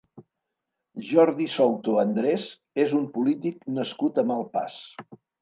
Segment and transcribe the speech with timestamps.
[1.09, 2.47] Jordi Souto Andrés
[2.85, 4.81] és un polític nascut a Malpàs.